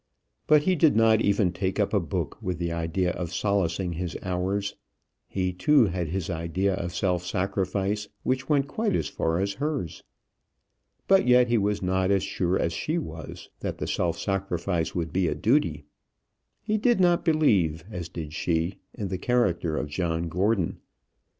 [0.47, 4.17] But he did not even take up a book with the idea of solacing his
[4.23, 4.75] hours.
[5.27, 10.01] He too had his idea of self sacrifice, which went quite as far as hers.
[11.07, 15.13] But yet he was not as sure as was she that the self sacrifice would
[15.13, 15.83] be a duty.
[16.63, 20.79] He did not believe, as did she, in the character of John Gordon.